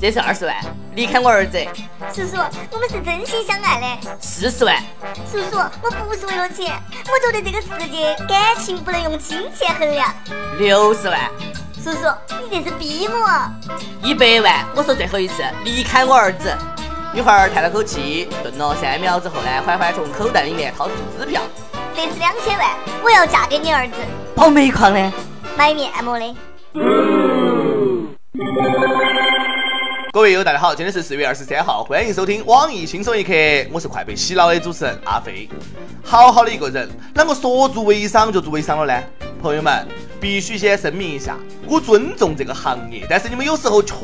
[0.00, 0.56] 这是二十万，
[0.94, 1.58] 离开我儿子。
[2.10, 2.38] 叔叔，
[2.70, 4.16] 我们是真心相爱的。
[4.18, 4.74] 四十万。
[5.30, 6.72] 叔叔，我不是为了钱，
[7.04, 10.08] 我觉得这个世界感情不能用金钱衡量。
[10.58, 11.20] 六十万。
[11.84, 12.10] 叔叔，
[12.50, 13.28] 你这是逼我。
[14.02, 16.50] 一百万，我说最后一次，离开我儿子。
[17.12, 21.42] 女孩叹了口气，顿了三秒之后呢，缓缓从口袋里面掏出支票。
[21.94, 22.70] 这是两千万，
[23.04, 23.96] 我要嫁给你儿子。
[24.34, 25.12] 包煤矿的，
[25.58, 26.34] 买面膜的。
[30.12, 33.32] 各位友，大家好，今天是四月二十三号，欢迎收听网易轻松一刻，
[33.70, 35.48] 我是快被洗脑的主持人阿飞。
[36.02, 39.04] 好好的一个人，啷个说做微商就做微商了呢？
[39.40, 39.86] 朋友们，
[40.20, 43.94] 必须先声明一下，我尊重这个行业，但是你们有时候确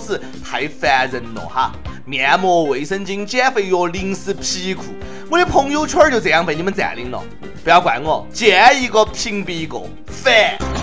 [0.00, 1.72] 实太烦人了哈。
[2.04, 4.84] 面膜、卫生巾、减肥药、零食、皮裤，
[5.28, 7.20] 我的朋友圈就这样被你们占领了。
[7.64, 10.75] 不要怪我，见一个屏蔽一个，烦。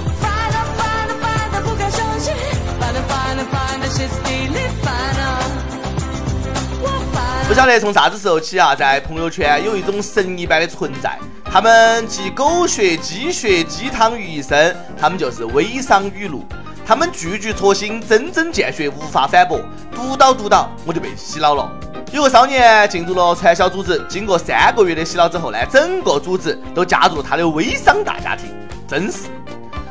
[7.54, 16.44] 不晓得从啥子时候起啊，在朋友圈有一种神一般的存在，他们集狗血、鸡血、鸡汤于一身，他们就是微商语录。
[16.84, 19.62] 他们句句戳心，针针见血，无法反驳。
[19.94, 21.72] 读到读到，我就被洗脑了。
[22.12, 28.48] 有个少年进入了传销组织，经过三个月的洗脑之后呢，整个组织都加入他的微商大家庭。
[28.88, 29.28] 真是，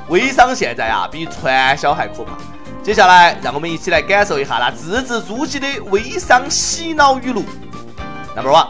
[0.08, 2.32] 微商现在啊，比传销还可怕。
[2.82, 7.44] 接下来，让我们一起来感受一下那字字珠玑的微商洗脑语录。
[8.34, 8.68] Number one。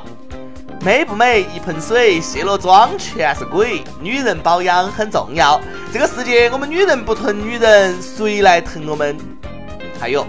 [0.84, 1.46] 美不美？
[1.54, 3.82] 一盆水，卸了妆全是鬼。
[4.00, 5.58] 女人保养很重要。
[5.92, 9.16] 这个世界，我们女人不疼女人，谁来疼我们？
[9.98, 10.26] 还有，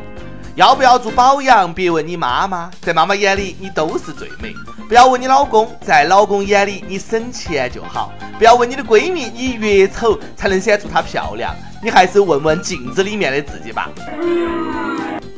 [0.55, 1.73] 要不要做保养？
[1.73, 4.53] 别问你妈妈，在妈妈眼里你都是最美。
[4.87, 8.13] 不要问你老公，在老公眼里你省钱就好。
[8.37, 11.53] 不要问你的闺蜜，你越丑才能显出她漂亮。
[11.83, 13.89] 你还是问问镜子里面的自己吧。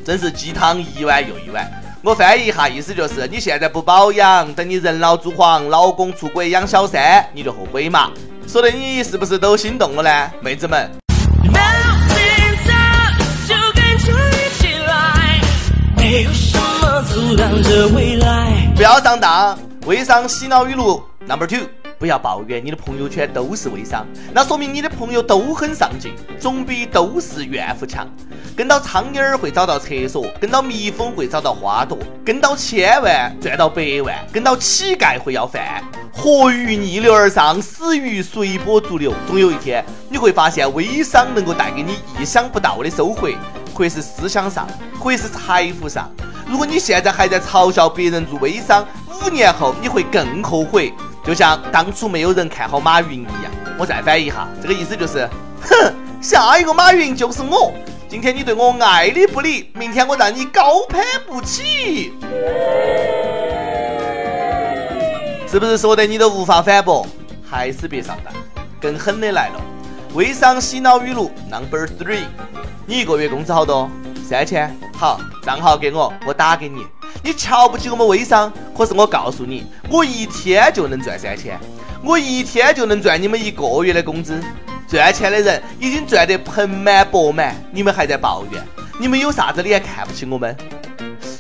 [0.06, 1.68] 真是鸡汤一碗又一碗。
[2.04, 8.12] 我翻译一下，意思就是你现在不保养，等你人老珠黄，老公出轨养小三，你就后悔嘛。
[8.48, 10.88] 说的你是不是都心动了呢，妹子们？
[18.76, 21.62] 不要上当，微商洗脑语录 number two。
[22.06, 28.08] 不要抱怨你的朋友圈都是微商，那说明你的朋友都很上进，总比都是怨妇强。
[28.56, 35.84] 跟到苍蝇儿会找到厕所，跟到蜜蜂会找到花朵，跟到千万赚到百万，跟到乞丐会要饭。
[36.12, 39.12] 活鱼逆流而上，死鱼随波逐流。
[39.26, 43.28] 总有一天你会发现，微商能够带给你意想不到的收获，
[43.74, 44.68] 或是思想上，
[45.00, 46.08] 或是财富上。
[46.48, 50.94] 如果你现在还在嘲笑别人做微商，五年后你会更后悔。
[51.26, 55.28] 就像当初没有人看好马云一样，我再翻译一下，这个意思就是，
[55.62, 57.74] 哼，下一个马云就是我。
[58.08, 62.14] 今天你对我爱理不理，明天我让你高攀不起，
[65.50, 67.06] 是不是说的你都无法反驳？
[67.44, 68.32] 还是别上当。
[68.80, 69.60] 更狠的来了，
[70.14, 72.26] 微商洗脑语录 number three，
[72.86, 73.90] 你一个月工资好多？
[74.24, 74.74] 三千。
[74.96, 76.86] 好，账号给我，我打给你。
[77.24, 81.60] 你瞧不起我们微商，可是我告诉你，我一天就能赚三千，
[82.04, 84.40] 我一天就能赚你们一个月的工资。
[84.88, 88.64] 赚钱的人已经赚得盆满钵满，你们还在抱怨？
[89.00, 90.56] 你们有啥子脸看不起我们？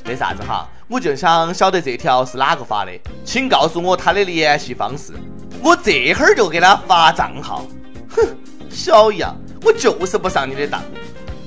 [0.03, 2.91] 没啥子哈，我就想晓得这条是哪个发的，
[3.23, 5.13] 请告诉我他的联系方式，
[5.61, 7.65] 我这会儿就给他发账号。
[8.09, 8.23] 哼，
[8.69, 10.81] 小杨，我就是不上你的当。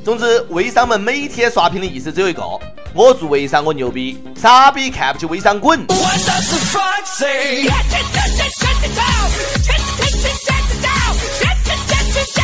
[0.05, 2.43] 总之，微商们每天刷屏的意思只有一个。
[2.94, 5.87] 我做微商，我牛逼，傻逼看不起微商，滚！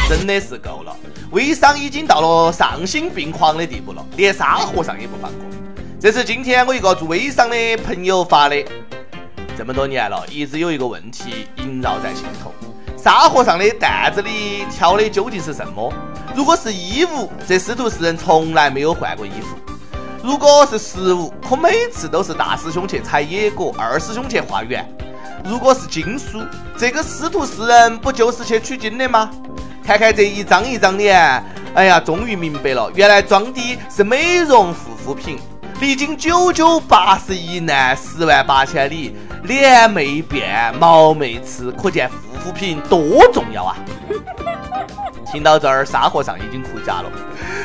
[0.06, 0.94] 真的是够了，
[1.30, 5.40] 微商已经到了丧心病狂的地步了，连沙和尚也不放过。
[5.98, 8.62] 这是今天我一个做微商的朋友发的。
[9.56, 12.52] 这么多年了，一直有一个问题萦绕在心头：
[12.96, 15.92] 沙和尚的担子里挑的究竟是什么？
[16.34, 19.56] 如果是衣物，这师徒四人从来没有换过衣服。
[20.24, 24.82] 如果是食物，可每次都是大师兄去采野果，二师兄去化缘。
[25.44, 26.42] 如果是经书，
[26.78, 29.30] 这个师徒四人不就是去取经的吗？
[29.84, 31.44] 看看这一张一张脸，
[31.74, 35.38] 哎呀，终于明白了，原来装的是美容护肤品。
[35.78, 43.76] 历经九九八十一难，十万八千里，脸没变，毛没吃，可见护肤品多重要啊！
[45.30, 47.10] 听到这儿，沙和尚已经哭瞎了，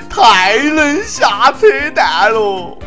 [0.09, 2.77] 太能下扯淡了！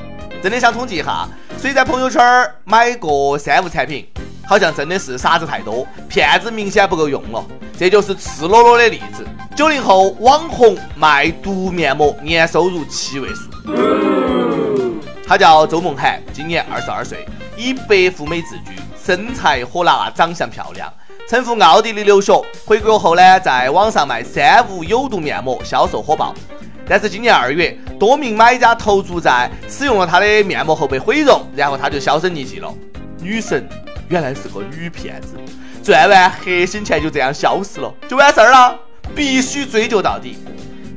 [0.43, 1.29] 真的想统计一下，
[1.59, 2.23] 谁在朋友圈
[2.65, 4.07] 买过三无产品？
[4.45, 7.45] 好像真的是傻子太多，骗子明显不够用了。
[7.79, 9.25] 这就是赤裸裸的例子。
[9.55, 13.51] 九零后网红卖毒面膜，年收入七位数。
[15.27, 17.27] 他叫周梦涵，今年二十二岁，
[17.57, 18.73] 以白富美自居，
[19.03, 20.93] 身材火辣，长相漂亮，
[21.29, 26.35] 曾赴奥地利留学，回国后呢，在网上卖三无有毒面膜，销售火爆。
[26.87, 32.73] 但是今年二月，多名买家投诉在使用了他的面膜后被毁容，然后他就销声匿迹了。
[33.19, 33.67] 女神
[34.09, 35.37] 原来是个女骗子，
[35.83, 38.79] 赚完黑心钱就这样消失了，就完事儿了？
[39.15, 40.39] 必须追究到底。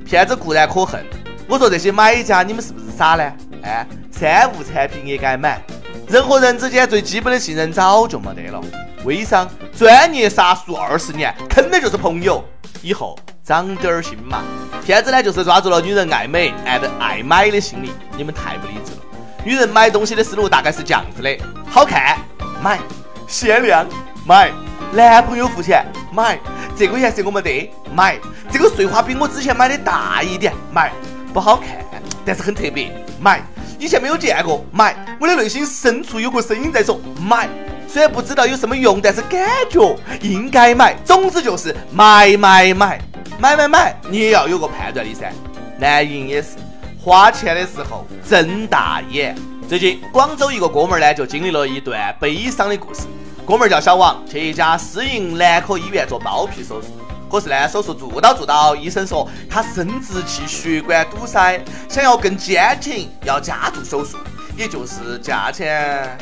[0.05, 1.05] 骗子固然可恨，
[1.47, 3.31] 我说这些买家你们是不是傻呢？
[3.61, 5.61] 哎，三无产品也敢买？
[6.07, 8.61] 人和人之间最基本的信任早就没得了。
[9.05, 12.43] 微商专业杀熟二十年，坑的就是朋友。
[12.81, 14.41] 以后长点儿心嘛。
[14.85, 17.91] 骗子呢，就是抓住了女人爱美、爱的爱买的心理。
[18.15, 18.97] 你们太不理智了。
[19.43, 21.37] 女人买东西的思路大概是这样子的：
[21.67, 22.17] 好看
[22.61, 22.79] 买，
[23.27, 23.85] 限量
[24.25, 24.51] 买，
[24.93, 26.39] 男朋友付钱买，
[26.77, 28.17] 这个颜色我没得买，
[28.49, 30.93] 这个碎花比我之前买的大一点买，
[31.33, 31.85] 不好看，
[32.23, 33.41] 但是很特别买。
[33.77, 34.95] 以前没有见过，买。
[35.19, 37.49] 我的内心深处有个声音在说买，
[37.95, 40.93] 虽然不知道有什么用，但是感觉应该买。
[41.05, 42.99] 总之就是买买买
[43.39, 45.31] 买买买，你也要有个判断力噻。
[45.79, 46.57] 男人也是，
[47.01, 49.33] 花钱的时候睁大眼。
[49.65, 53.03] 最近广州一个哥们儿呢，就经历了一段悲伤的故事。
[53.45, 56.87] 哥们儿叫小王，去一家私营男科医院做包皮手术。
[57.31, 64.17] 可是呢，手术做到做到，医生说他生殖器血管堵塞，想要更坚挺，要加做手术，
[64.57, 66.17] 也就是价钱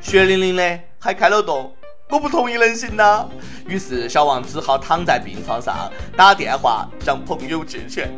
[0.00, 1.74] 血淋淋的，还开了洞。
[2.08, 3.26] 我不同意能行呐？
[3.66, 8.12] 于是小王只好躺在病床上打电话向朋友借钱。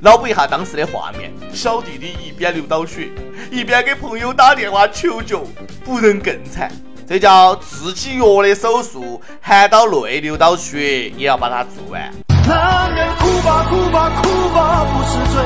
[0.00, 3.08] 脑补一下当时的画面，小弟弟一边流到血，
[3.50, 5.44] 一边给朋友打电话求救，
[5.84, 6.70] 不能更惨。
[7.08, 12.12] 这叫自己药的手术，含到泪流到血，也要把它做完。
[12.46, 15.42] 男人哭吧哭吧哭吧不是罪，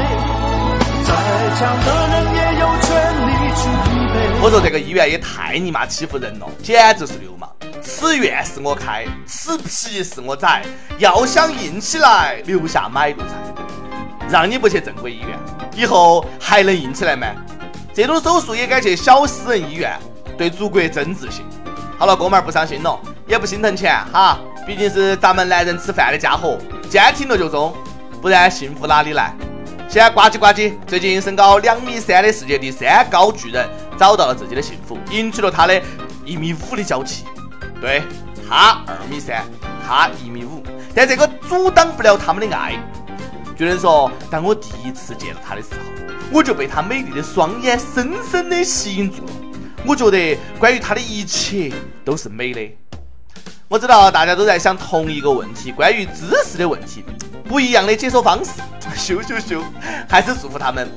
[1.05, 1.15] 再
[1.57, 2.50] 强的人也。
[4.43, 7.47] 我说这个医院也太尼玛欺负人了，简直是流氓！
[7.83, 10.65] 此院是我开，此皮是我宰，
[10.97, 13.35] 要想硬起来，留下买路财。
[14.31, 15.39] 让你不去正规医院，
[15.77, 17.27] 以后还能硬起来吗？
[17.93, 19.93] 这种手术也敢去小私人医院？
[20.39, 21.45] 对祖国真自信。
[21.99, 26.57] 好了，哥们儿不伤心了，也不心疼钱哈，毕竟是咱们男人吃饭的家伙，
[26.89, 27.75] 坚挺了就中，
[28.23, 29.35] 不然幸福哪里来？
[29.87, 33.69] 先呱唧呱唧，最近身高两米三的世界第三高巨人
[34.01, 35.83] 找到了自己的幸福，赢取了他的
[36.25, 37.27] 一米五的娇气。
[37.83, 38.03] 对
[38.49, 39.45] 他二米三，
[39.87, 40.63] 他一米五，
[40.95, 42.83] 但这个阻挡不了他们的爱。
[43.55, 45.81] 巨人说，当我第一次见到他的时候，
[46.33, 49.33] 我就被他美丽的双眼深深的吸引住了。
[49.85, 51.71] 我觉得关于他的一切
[52.03, 52.61] 都是美的。
[53.69, 57.05] 我知道大家都在想同一个问题，关于知识的问题，
[57.45, 58.63] 不一样的解说方式，
[58.97, 59.63] 羞羞羞，
[60.09, 60.89] 还是祝福他们。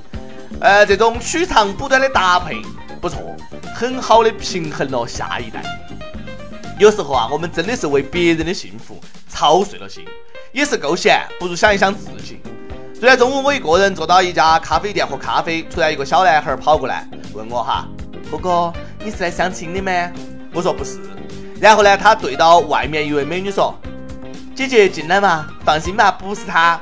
[0.61, 2.61] 呃，这种取长补短的搭配
[3.03, 3.35] 不错，
[3.75, 5.61] 很好的平衡了下一代。
[6.79, 8.97] 有时候啊，我们真的是为别人的幸福
[9.27, 10.05] 操碎了心，
[10.53, 12.39] 也是够闲，不如想一想自己。
[12.93, 17.85] 昨天中午我一个人坐到一家咖啡店喝咖啡，突然一个小男孩跑过来问我哈。
[18.31, 18.73] 哥哥，
[19.03, 19.91] 你是来相亲的吗？
[20.53, 20.97] 我说不是。
[21.59, 23.77] 然后呢，他对到外面一位美女说
[24.55, 26.79] ：“姐姐进来嘛，放心吧，不是他。”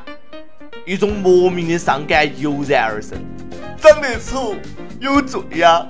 [0.85, 3.17] 一种莫名的伤感油然而生。
[3.77, 4.53] 长得丑
[4.99, 5.83] 有罪呀，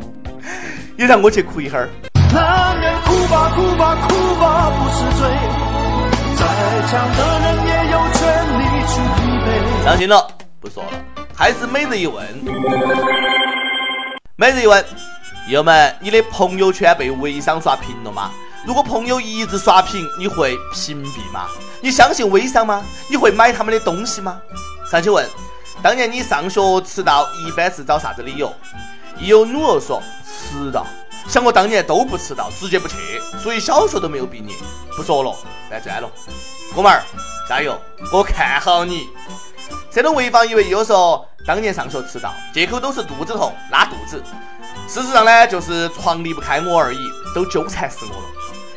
[0.98, 1.90] 也让我去哭一会儿。
[2.34, 5.28] 男人哭吧哭吧哭吧不是罪，
[6.36, 6.42] 再
[6.88, 8.20] 强的人也有权
[8.60, 9.84] 利去疲惫。
[9.84, 10.28] 伤心了，
[10.60, 10.90] 不说了，
[11.36, 12.26] 还是每日一问。
[14.36, 14.84] 每日一问。
[15.50, 18.32] 友们，你的朋友圈被微商刷屏了吗？
[18.66, 21.48] 如果朋友一直刷屏，你会屏蔽吗？
[21.82, 22.84] 你相信微商吗？
[23.10, 24.40] 你会买他们的东西吗？
[24.90, 25.28] 上去问，
[25.82, 28.54] 当年你上学迟到一般是找啥子理由？
[29.18, 30.02] 一有女儿说
[30.42, 30.86] 迟到，
[31.28, 32.96] 像我当年都不迟到，直接不去，
[33.42, 34.56] 所以小学都没有毕业。
[34.96, 35.36] 不说了，
[35.70, 36.10] 搬砖了。
[36.76, 37.04] 哥们儿，
[37.48, 37.80] 加油，
[38.12, 39.10] 我看好你。
[39.92, 44.24] 这种潍坊一位友说，当年上学迟到，借口都是肚子痛，拉肚子。
[44.88, 48.24] 事实上呢，就是床离不开我而已，都纠缠死我了。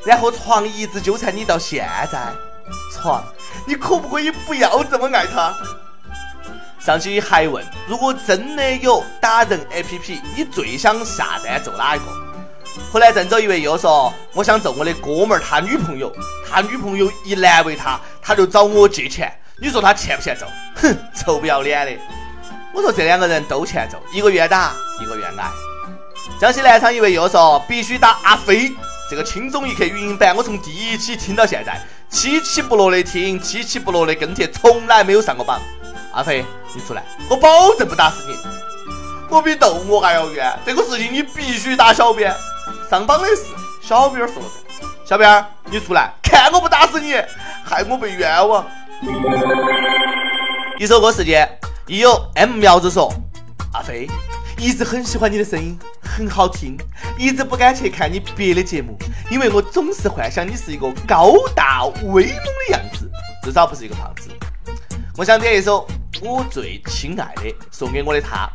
[0.04, 2.32] 然后床一直纠缠你到现在。
[2.92, 3.22] 床，
[3.66, 5.54] 你可不可以不要这么爱他？
[6.84, 12.04] 上期还问，如果真的有打人 APP，你最想下单揍哪一个？
[12.92, 16.14] 河南郑州一位又说，我想揍我的哥们儿，他女朋友，
[16.46, 19.34] 他女朋友一难为他，他就找我借钱。
[19.58, 20.44] 你说他欠不欠揍？
[20.76, 21.92] 哼，臭不要脸的！
[22.74, 25.50] 我说这两个人都欠揍，一个愿打，一个愿挨。
[26.38, 28.70] 江西南昌一位又说：“必须打阿飞
[29.08, 35.58] 这个轻松一刻语音版，我从第一期听到现在，起起不落的听，起起不落的跟帖，从来没有上过榜。
[36.14, 38.36] 阿飞，你出来，我保证不打死你。
[39.28, 40.56] 我比逗我还要冤。
[40.64, 42.32] 这个事情你必须打小编。
[42.88, 43.46] 上榜的是
[43.82, 44.48] 小编说的。
[45.04, 47.14] 小编，你出来，看我不打死你，
[47.64, 48.64] 害我被冤枉。
[50.78, 51.48] 一首歌时间，
[51.88, 53.12] 一有 M 苗子说，
[53.72, 54.08] 阿飞。
[54.56, 56.78] 一直很喜欢你的声音，很好听。
[57.18, 58.96] 一直不敢去看你别的节目，
[59.28, 63.10] 因为我总是幻想你是一个高大威猛的样子，
[63.42, 64.30] 至少不是一个胖子。
[65.16, 65.86] 我想点一首
[66.24, 68.48] 《我最亲爱的》，送给我的他。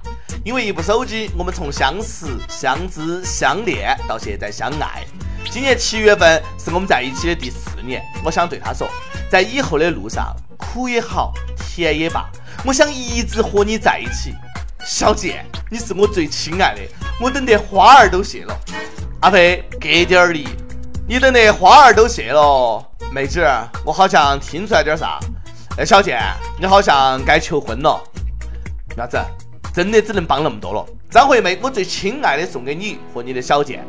[0.44, 5.06] 因为一部手机，我们从相识、相知、相恋到现在相爱。
[5.52, 8.02] 今年七月份是我们在一起的第四年。
[8.26, 8.90] 我想对他说，
[9.30, 12.28] 在以后的路上，苦也好，甜也罢，
[12.66, 14.34] 我想一直和你在一起。
[14.84, 16.82] 小贱，你是我最亲爱的，
[17.22, 18.60] 我等得花儿都谢了。
[19.22, 20.48] 阿飞，给点力，
[21.08, 22.84] 你等得花儿都谢了。
[23.12, 23.46] 妹子，
[23.86, 25.20] 我好像听出来点啥？
[25.80, 26.20] 哎，小贱，
[26.60, 28.04] 你好像该求婚了。
[28.98, 29.18] 啥子？
[29.74, 30.86] 真的只能帮那么多了。
[31.10, 33.86] 张惠妹，我最亲爱的送给你和你的小贱。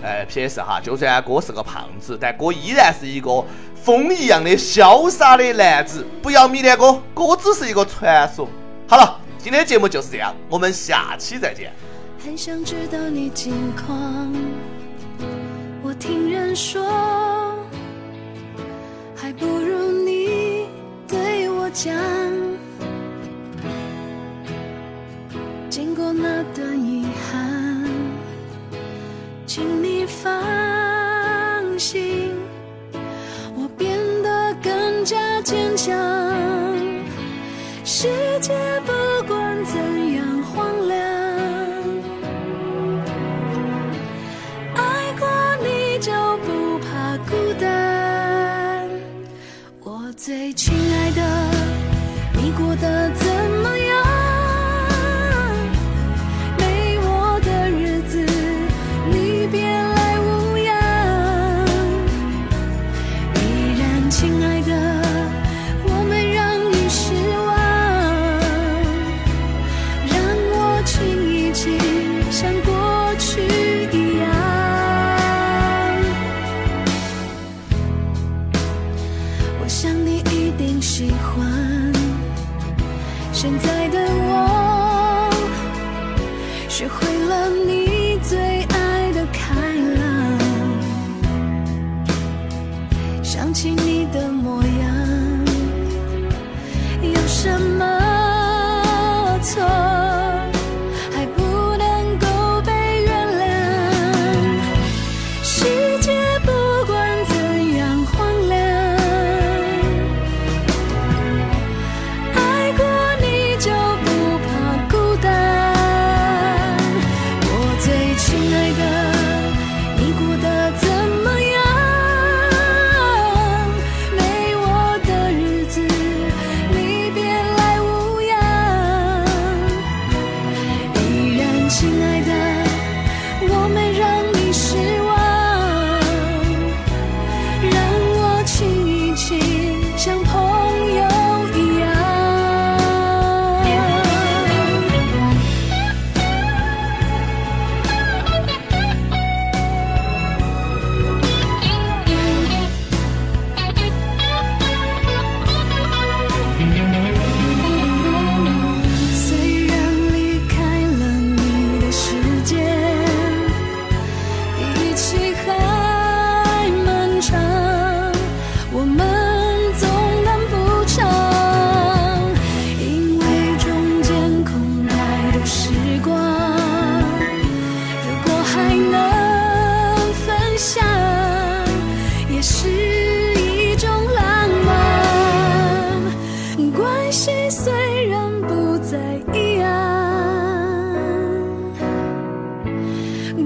[0.00, 0.62] 哎，P.S.
[0.62, 3.44] 哈，就算哥是个胖子，但哥依然是一个
[3.74, 6.06] 风一样的潇洒的男子。
[6.22, 8.48] 不要迷恋哥，哥只是一个传说。
[8.86, 9.20] 好了。
[9.40, 11.72] 今天节目就是这样，我们下期再见。
[12.24, 14.32] 很想知道你近况，
[15.82, 16.87] 我听人说，
[50.28, 51.22] 最亲爱的
[52.34, 53.37] 你过得最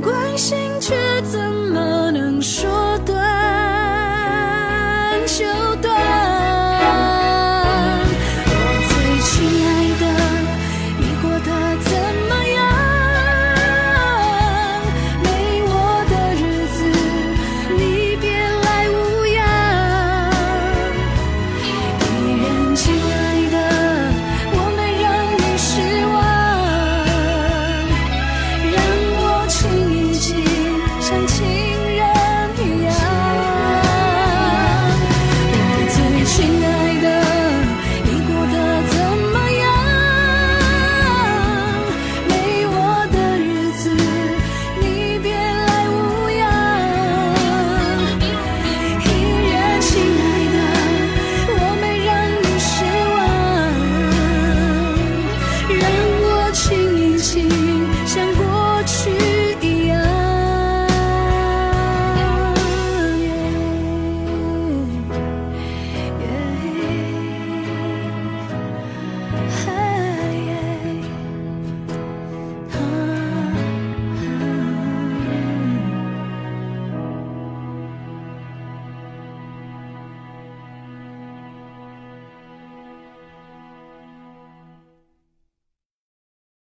[0.01, 2.72] 关心却怎么能说